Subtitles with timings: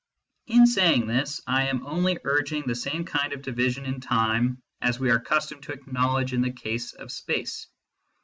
[0.47, 4.99] In saying this I am only urging the same kind of division in time as
[4.99, 7.67] we are accustomed to acknowledge in the case of space.